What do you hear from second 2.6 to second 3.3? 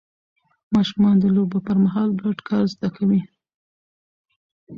زده کوي